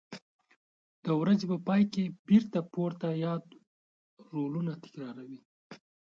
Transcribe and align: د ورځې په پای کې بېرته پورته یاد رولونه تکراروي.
د 1.05 1.07
ورځې 1.21 1.45
په 1.51 1.57
پای 1.67 1.83
کې 1.93 2.03
بېرته 2.27 2.59
پورته 2.71 3.07
یاد 3.25 3.43
رولونه 4.33 4.73
تکراروي. 4.83 5.39